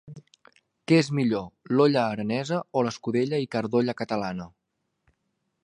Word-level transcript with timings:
Què 0.91 0.95
és 1.01 1.09
millor, 1.17 1.43
l'olla 1.73 2.05
aranesa 2.15 2.61
o 2.81 2.83
l'escudella 2.87 3.43
i 3.45 3.49
carn 3.57 3.73
d'olla 3.77 3.99
catalana? 4.01 4.49